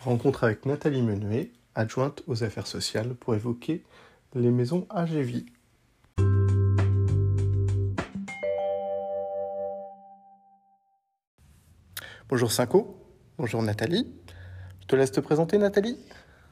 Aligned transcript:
Rencontre 0.00 0.44
avec 0.44 0.64
Nathalie 0.64 1.02
Menuet, 1.02 1.50
adjointe 1.74 2.22
aux 2.28 2.44
affaires 2.44 2.68
sociales, 2.68 3.14
pour 3.14 3.34
évoquer 3.34 3.82
les 4.34 4.50
maisons 4.50 4.86
AGV. 4.90 5.44
Bonjour 12.28 12.52
Cinco, 12.52 12.96
bonjour 13.38 13.60
Nathalie. 13.62 14.14
Je 14.82 14.86
te 14.86 14.94
laisse 14.94 15.10
te 15.10 15.20
présenter 15.20 15.58
Nathalie. 15.58 15.98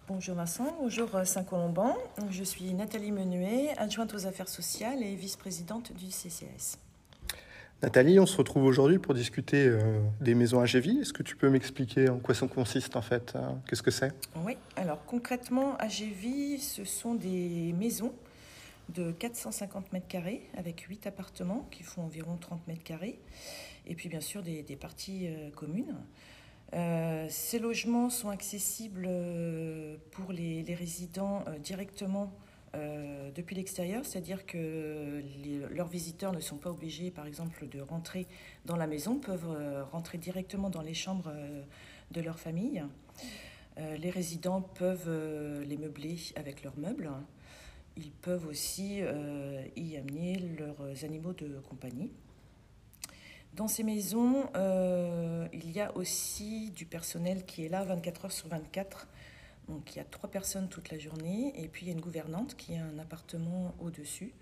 Bonjour 0.08 0.34
Vincent, 0.34 0.76
bonjour 0.80 1.08
Saint-Colomban. 1.24 1.96
Je 2.30 2.42
suis 2.42 2.74
Nathalie 2.74 3.12
Menuet, 3.12 3.74
adjointe 3.76 4.12
aux 4.14 4.26
affaires 4.26 4.48
sociales 4.48 5.02
et 5.02 5.14
vice-présidente 5.14 5.92
du 5.92 6.10
CCS. 6.10 6.78
Nathalie, 7.82 8.18
on 8.18 8.24
se 8.24 8.38
retrouve 8.38 8.64
aujourd'hui 8.64 8.98
pour 8.98 9.12
discuter 9.12 9.66
euh, 9.66 10.00
des 10.22 10.34
maisons 10.34 10.60
AGV. 10.60 11.02
Est-ce 11.02 11.12
que 11.12 11.22
tu 11.22 11.36
peux 11.36 11.50
m'expliquer 11.50 12.08
en 12.08 12.18
quoi 12.18 12.34
ça 12.34 12.46
consiste 12.46 12.96
en 12.96 13.02
fait 13.02 13.34
euh, 13.36 13.50
Qu'est-ce 13.68 13.82
que 13.82 13.90
c'est? 13.90 14.12
Oui, 14.44 14.56
alors 14.76 15.04
concrètement, 15.04 15.76
AGV, 15.76 16.56
ce 16.58 16.84
sont 16.84 17.14
des 17.14 17.74
maisons 17.78 18.14
de 18.88 19.12
450 19.12 19.92
mètres 19.92 20.08
carrés 20.08 20.48
avec 20.56 20.80
8 20.80 21.06
appartements 21.06 21.68
qui 21.70 21.82
font 21.82 22.04
environ 22.04 22.38
30 22.40 22.66
mètres 22.66 22.82
carrés 22.82 23.18
et 23.86 23.94
puis 23.94 24.08
bien 24.08 24.22
sûr 24.22 24.42
des, 24.42 24.62
parties 24.80 25.26
euh, 25.26 25.50
communes. 25.50 25.96
ces 27.28 27.58
logements 27.58 28.08
sont 28.08 28.30
accessibles 28.30 29.06
pour 30.12 30.32
les 30.32 30.64
résidents 30.74 31.44
directement 31.62 32.32
euh, 32.74 33.30
depuis 33.34 33.54
l'extérieur, 33.56 34.04
c'est-à-dire 34.04 34.46
que 34.46 35.22
leurs 35.70 35.88
visiteurs 35.88 36.32
ne 36.32 36.40
sont 36.40 36.56
pas 36.56 36.70
obligés, 36.70 37.10
par 37.10 37.26
exemple, 37.26 37.68
de 37.68 37.80
rentrer 37.80 38.26
dans 38.64 38.76
la 38.76 38.86
maison, 38.86 39.18
peuvent 39.18 39.48
euh, 39.48 39.84
rentrer 39.84 40.18
directement 40.18 40.70
dans 40.70 40.82
les 40.82 40.94
chambres 40.94 41.30
euh, 41.34 41.62
de 42.10 42.20
leur 42.20 42.38
famille. 42.38 42.84
les 43.98 44.10
résidents 44.10 44.62
peuvent 44.62 45.10
les 45.68 45.76
meubler 45.76 46.16
avec 46.36 46.62
leurs 46.62 46.78
meubles. 46.78 47.10
Ils 47.96 48.10
peuvent 48.10 48.46
aussi 48.46 49.00
y 49.76 49.96
amener 49.96 50.38
leurs 50.58 51.04
animaux 51.04 51.34
de 51.34 51.58
compagnie. 51.68 52.10
Dans 53.54 53.68
ces 53.68 53.82
maisons, 53.82 54.48
il 55.52 55.70
y 55.72 55.80
a 55.80 55.94
aussi 55.96 56.70
du 56.70 56.86
personnel 56.86 57.44
qui 57.44 57.66
est 57.66 57.68
là 57.68 57.84
24 57.84 58.26
heures 58.26 58.32
sur 58.32 58.48
24 58.48 59.08
donc 59.68 59.94
il 59.94 59.98
y 59.98 60.00
a 60.00 60.04
trois 60.04 60.30
personnes 60.30 60.68
toute 60.68 60.90
la 60.90 60.98
journée 60.98 61.52
et 61.56 61.68
puis 61.68 61.86
il 61.86 61.88
y 61.88 61.90
a 61.90 61.94
une 61.94 62.00
gouvernante 62.00 62.56
qui 62.56 62.76
a 62.76 62.84
un 62.84 62.98
appartement 62.98 63.74
au-dessus 63.80 64.32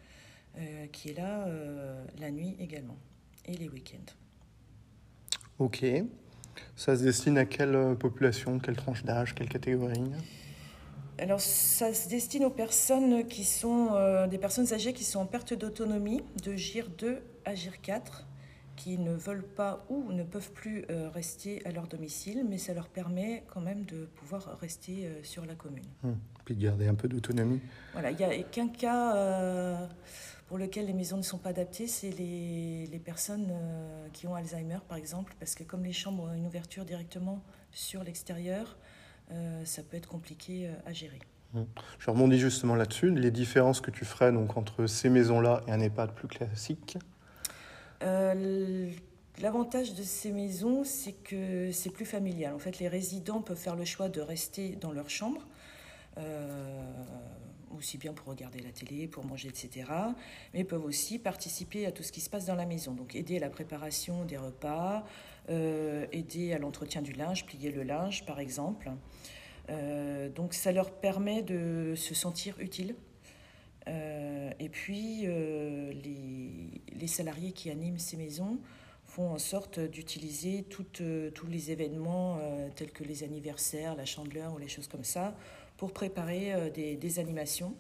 euh, 0.59 0.87
qui 0.93 1.11
est 1.11 1.15
là 1.15 1.47
euh, 1.47 2.05
la 2.21 2.31
nuit 2.31 2.57
également 2.61 2.97
et 3.47 3.57
les 3.57 3.69
week-ends. 3.69 4.13
Ok. 5.59 5.85
Ça 6.77 6.97
se 6.97 7.03
destine 7.03 7.39
à 7.39 7.45
quelle 7.45 7.75
euh, 7.75 7.95
population, 7.95 8.61
quelle 8.61 8.77
tranche 8.77 9.03
d'âge, 9.03 9.35
quelle 9.35 9.49
catégorie? 9.49 10.13
Alors, 11.19 11.41
ça 11.41 11.95
se 11.95 12.09
destine 12.09 12.45
aux 12.45 12.51
personnes 12.51 13.27
qui 13.27 13.45
sont 13.45 14.27
des 14.29 14.39
personnes 14.39 14.73
âgées 14.73 14.93
qui 14.93 15.05
sont 15.05 15.21
en 15.21 15.27
perte 15.27 15.55
d'autonomie 15.55 16.23
de 16.43 16.55
GIR 16.57 16.89
2 16.89 17.23
à 17.45 17.55
GIR 17.55 17.81
4 17.81 18.27
qui 18.77 18.99
ne 18.99 19.13
veulent 19.13 19.47
pas 19.47 19.85
ou 19.89 20.13
ne 20.13 20.23
peuvent 20.23 20.53
plus 20.53 20.85
euh, 20.91 21.09
rester 21.11 21.65
à 21.67 21.73
leur 21.73 21.87
domicile, 21.87 22.45
mais 22.49 22.59
ça 22.59 22.75
leur 22.75 22.89
permet 22.89 23.45
quand 23.49 23.61
même 23.61 23.85
de 23.85 24.07
pouvoir 24.07 24.59
rester 24.61 25.07
euh, 25.07 25.23
sur 25.23 25.45
la 25.47 25.55
commune. 25.55 25.85
Hum, 26.03 26.19
puis 26.45 26.55
de 26.55 26.63
garder 26.63 26.87
un 26.87 26.95
peu 26.95 27.09
d'autonomie. 27.09 27.61
Voilà, 27.93 28.11
il 28.11 28.17
n'y 28.17 28.25
a 28.25 28.43
qu'un 28.43 28.69
cas 28.69 29.17
euh, 29.17 29.87
pour 30.49 30.59
lequel 30.59 30.87
les 30.87 30.93
maisons 30.93 31.17
ne 31.17 31.23
sont 31.23 31.39
pas 31.39 31.51
adaptées, 31.51 31.87
c'est 31.87 32.11
les, 32.11 32.87
les, 32.87 32.99
personnes 32.99 33.53
qui 34.13 34.27
ont 34.27 34.35
Alzheimer, 34.35 34.79
par 34.89 34.99
exemple, 34.99 35.35
parce 35.39 35.55
que 35.55 35.65
comme 35.65 35.85
les 35.85 35.93
chambres 35.93 36.25
ont 36.25 36.35
une 36.35 36.47
ouverture 36.47 36.85
directement 36.85 37.43
sur 37.71 38.05
l'extérieur, 38.05 38.77
ça 39.65 39.83
peut 39.83 39.97
être 39.97 40.09
compliqué 40.09 40.69
à 40.85 40.93
gérer. 40.93 41.19
Hum. 41.55 41.67
Je 41.99 42.11
rebondis 42.11 42.39
justement 42.39 42.75
là-dessus. 42.75 43.11
Les 43.11 43.31
différences 43.31 43.81
que 43.81 43.91
tu 43.91 44.05
ferais 44.05 44.33
donc, 44.33 44.57
entre 44.59 44.87
ces 44.87 45.09
maisons-là 45.09 45.63
et 45.67 45.73
un 45.73 45.81
EHPAD 45.81 46.13
plus 46.13 46.29
classique 46.29 46.99
euh, 48.05 48.91
l'avantage 49.41 49.95
de 49.95 50.03
ces 50.03 50.31
maisons, 50.33 50.85
c'est 50.85 51.13
que 51.13 51.73
c'est 51.73 51.91
plus 51.91 52.05
familial. 52.05 52.55
En 52.55 52.59
fait, 52.59 52.79
les 52.79 52.89
résidents 52.89 53.41
peuvent 53.41 53.59
faire 53.59 53.77
le 53.77 53.85
choix 53.85 54.09
de 54.09 54.21
rester 54.21 54.77
dans 54.77 54.93
leur 54.93 55.09
chambre, 55.09 55.47
euh, 56.19 56.83
aussi 57.77 57.99
bien 57.99 58.13
pour 58.13 58.29
regarder 58.29 58.61
la 58.61 58.71
télé, 58.71 59.09
pour 59.09 59.25
manger, 59.25 59.49
etc. 59.49 59.91
Mais 60.53 60.65
peuvent 60.65 60.85
aussi 60.85 61.19
participer 61.19 61.87
à 61.87 61.93
tout 61.93 62.03
ce 62.03 62.13
qui 62.13 62.21
se 62.21 62.31
passe 62.31 62.47
dans 62.47 62.55
la 62.55 62.67
maison. 62.67 62.93
Donc 62.93 63.15
aider 63.15 63.39
à 63.39 63.41
la 63.41 63.51
préparation 63.51 64.25
des 64.25 64.37
repas, 64.37 65.05
euh, 65.49 66.07
aider 66.13 66.53
à 66.53 66.59
l'entretien 66.59 67.03
du 67.03 67.13
linge, 67.13 67.47
plier 67.47 67.71
le 67.71 67.83
linge, 67.83 68.25
par 68.27 68.39
exemple. 68.39 68.91
donc 70.37 70.53
ça 70.53 70.73
leur 70.73 70.91
permet 70.91 71.43
de 71.43 71.95
se 71.97 72.15
sentir 72.15 72.55
utile 72.61 72.95
et 73.87 74.69
puis, 74.69 75.27
les, 77.05 77.09
salariés 77.09 77.53
qui 77.53 77.71
animent 77.71 77.99
ces 77.99 78.17
maisons 78.17 78.59
font 79.05 79.31
en 79.31 79.39
sorte 79.39 79.79
d'utiliser 79.79 80.65
euh, 81.01 81.31
tous 81.31 81.47
les 81.47 81.71
événements 81.71 82.39
tels 82.75 82.91
que 82.91 83.05
les 83.05 83.23
anniversaires, 83.23 83.95
la 83.95 84.07
chandeleur 84.07 84.55
ou 84.55 84.59
les 84.59 84.69
choses 84.69 84.89
comme 84.89 85.05
ça 85.05 85.37
pour 85.77 85.93
préparer 85.93 86.71
des, 86.71 86.97
des, 86.97 87.19
animations. 87.19 87.75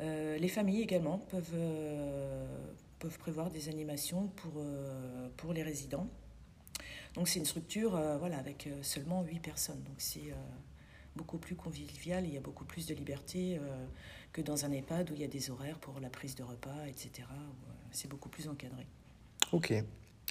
les 0.00 0.48
familles 0.48 0.82
également 0.82 1.18
peuvent, 1.18 3.18
prévoir 3.18 3.50
des 3.50 3.68
animations 3.68 4.28
pour, 4.36 4.52
pour 5.36 5.52
les 5.52 5.62
résidents. 5.62 6.08
Donc 7.14 7.28
c'est 7.28 7.38
une 7.38 7.44
structure 7.44 7.90
voilà, 8.18 8.38
avec 8.38 8.68
seulement 8.82 9.22
8 9.22 9.40
personnes. 9.40 9.82
Donc 9.84 9.96
c'est 9.98 10.32
beaucoup 11.16 11.38
plus 11.38 11.56
convivial, 11.56 12.26
il 12.26 12.34
y 12.34 12.36
a 12.36 12.40
beaucoup 12.40 12.64
plus 12.64 12.86
de 12.86 12.94
liberté 12.94 13.58
euh, 13.58 13.86
que 14.32 14.40
dans 14.40 14.64
un 14.64 14.72
EHPAD 14.72 15.10
où 15.10 15.14
il 15.14 15.20
y 15.20 15.24
a 15.24 15.28
des 15.28 15.50
horaires 15.50 15.78
pour 15.78 16.00
la 16.00 16.08
prise 16.08 16.34
de 16.34 16.42
repas, 16.42 16.86
etc. 16.88 17.10
Euh, 17.30 17.34
c'est 17.90 18.08
beaucoup 18.08 18.28
plus 18.28 18.48
encadré. 18.48 18.86
Ok, 19.52 19.72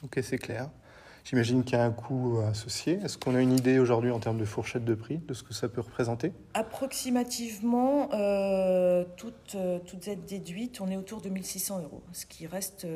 ok, 0.03 0.19
c'est 0.23 0.37
clair. 0.37 0.69
J'imagine 1.25 1.63
qu'il 1.63 1.73
y 1.73 1.81
a 1.81 1.83
un 1.83 1.91
coût 1.91 2.39
associé. 2.39 2.93
Est-ce 3.03 3.17
qu'on 3.17 3.35
a 3.35 3.41
une 3.41 3.51
idée 3.51 3.77
aujourd'hui 3.77 4.09
en 4.09 4.19
termes 4.19 4.37
de 4.37 4.45
fourchette 4.45 4.85
de 4.85 4.95
prix 4.95 5.17
de 5.17 5.33
ce 5.33 5.43
que 5.43 5.53
ça 5.53 5.67
peut 5.67 5.81
représenter? 5.81 6.31
Approximativement, 6.53 8.09
euh, 8.13 9.03
toutes, 9.17 9.57
toutes 9.85 10.07
aides 10.07 10.25
déduites, 10.25 10.79
on 10.79 10.89
est 10.89 10.95
autour 10.95 11.21
de 11.21 11.27
1600 11.27 11.83
euros, 11.83 12.01
ce 12.13 12.25
qui 12.25 12.47
reste 12.47 12.87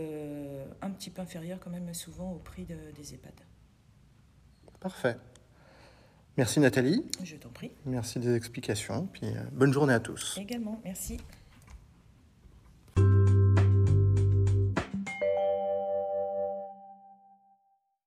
un 0.82 0.90
petit 0.92 1.10
peu 1.10 1.22
inférieur 1.22 1.60
quand 1.60 1.70
même 1.70 1.94
souvent 1.94 2.32
au 2.32 2.40
prix 2.40 2.64
des 2.64 3.14
EHPAD. 3.14 3.34
Parfait. 4.80 5.18
Merci 6.38 6.60
Nathalie. 6.60 7.04
Je 7.24 7.36
t'en 7.36 7.50
prie. 7.50 7.72
Merci 7.86 8.20
des 8.20 8.36
explications. 8.36 9.08
Puis 9.14 9.28
euh, 9.28 9.42
bonne 9.52 9.72
journée 9.72 9.94
à 9.94 10.00
tous. 10.00 10.38
Également, 10.40 10.82
merci. 10.84 11.18